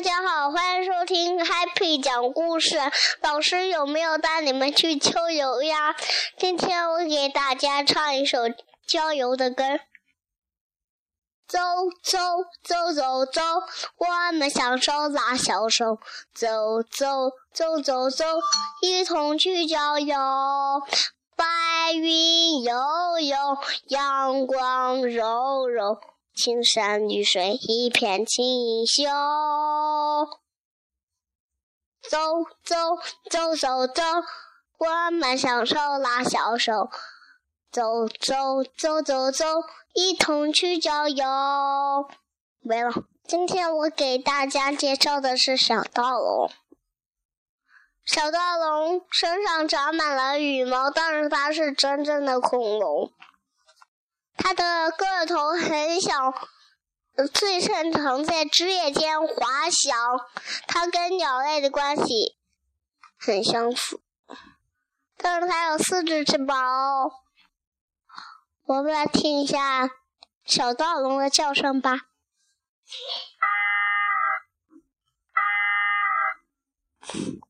[0.00, 2.78] 大家好，欢迎收听 Happy 讲故事。
[3.20, 5.94] 老师有没有带你们去秋游呀？
[6.38, 8.38] 今天我给大家唱一首
[8.88, 9.62] 郊游的歌。
[11.46, 11.58] 走
[12.02, 12.18] 走
[12.62, 13.42] 走走走，
[13.98, 15.98] 我们小手拉小手。
[16.32, 18.24] 走走走走走，
[18.80, 20.16] 一同去郊游。
[21.36, 22.74] 白云悠
[23.20, 23.36] 悠，
[23.88, 26.00] 阳光柔柔。
[26.40, 29.04] 青山绿水一片清秀，
[32.08, 32.16] 走
[32.64, 32.96] 走
[33.28, 34.02] 走走走，
[34.78, 36.88] 我们相手拉小手，
[37.70, 39.44] 走走走走走，
[39.92, 41.26] 一同去郊游。
[42.60, 42.90] 没了。
[43.28, 46.50] 今天我给大家介绍的是小盗龙。
[48.06, 53.12] 小盗龙身上长满了羽毛，但是它是真正的恐龙。
[54.42, 56.32] 它的个头很小，
[57.32, 59.96] 最擅长在枝叶间滑翔。
[60.66, 62.36] 它跟鸟类的关系
[63.18, 64.00] 很相似，
[65.18, 67.12] 但是它有四只翅膀哦。
[68.64, 69.90] 我们来听一下
[70.44, 72.08] 小盗龙的叫声吧。
[77.12, 77.49] 嗯，喂。